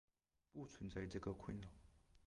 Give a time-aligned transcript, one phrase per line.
[0.51, 1.67] 不存在这个困扰。